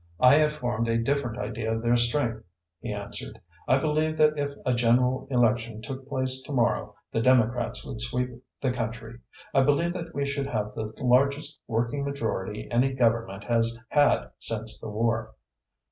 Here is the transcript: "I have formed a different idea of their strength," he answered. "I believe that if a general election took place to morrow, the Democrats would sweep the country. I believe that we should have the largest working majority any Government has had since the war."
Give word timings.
"I 0.19 0.33
have 0.37 0.53
formed 0.53 0.87
a 0.87 0.97
different 0.97 1.37
idea 1.37 1.71
of 1.71 1.83
their 1.83 1.95
strength," 1.95 2.43
he 2.79 2.91
answered. 2.91 3.39
"I 3.67 3.77
believe 3.77 4.17
that 4.17 4.35
if 4.35 4.49
a 4.65 4.73
general 4.73 5.27
election 5.29 5.79
took 5.79 6.09
place 6.09 6.41
to 6.41 6.51
morrow, 6.51 6.95
the 7.11 7.21
Democrats 7.21 7.85
would 7.85 8.01
sweep 8.01 8.31
the 8.61 8.71
country. 8.71 9.19
I 9.53 9.61
believe 9.61 9.93
that 9.93 10.15
we 10.15 10.25
should 10.25 10.47
have 10.47 10.73
the 10.73 10.91
largest 10.97 11.59
working 11.67 12.03
majority 12.03 12.67
any 12.71 12.93
Government 12.93 13.43
has 13.43 13.79
had 13.89 14.31
since 14.39 14.79
the 14.79 14.89
war." 14.89 15.35